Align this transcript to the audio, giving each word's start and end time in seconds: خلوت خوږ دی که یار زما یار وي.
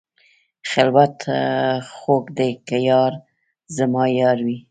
خلوت 0.71 1.17
خوږ 1.95 2.25
دی 2.37 2.51
که 2.67 2.77
یار 2.89 3.13
زما 3.77 4.03
یار 4.19 4.37
وي. 4.45 4.57